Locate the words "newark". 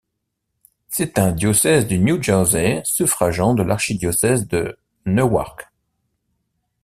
5.05-5.67